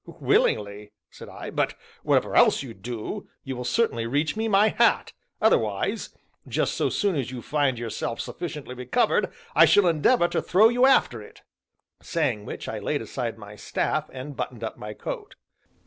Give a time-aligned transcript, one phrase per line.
[0.19, 5.13] "Willingly," said I, "but whatever else you do, you will certainly reach me my hat,
[5.39, 6.09] otherwise,
[6.47, 10.87] just so soon as you find yourself sufficiently recovered, I shall endeavor to throw you
[10.87, 11.43] after it."
[12.01, 15.35] Saying which, I laid aside my staff, and buttoned up my coat.